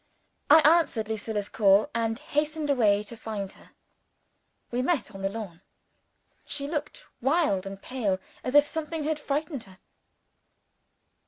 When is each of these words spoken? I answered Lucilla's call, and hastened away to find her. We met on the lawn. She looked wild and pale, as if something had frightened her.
I 0.49 0.61
answered 0.61 1.09
Lucilla's 1.09 1.47
call, 1.47 1.91
and 1.93 2.17
hastened 2.17 2.71
away 2.71 3.03
to 3.03 3.15
find 3.15 3.51
her. 3.51 3.69
We 4.71 4.81
met 4.81 5.13
on 5.13 5.21
the 5.21 5.29
lawn. 5.29 5.61
She 6.43 6.67
looked 6.67 7.05
wild 7.21 7.67
and 7.67 7.79
pale, 7.79 8.17
as 8.43 8.55
if 8.55 8.65
something 8.65 9.03
had 9.03 9.19
frightened 9.19 9.65
her. 9.65 9.77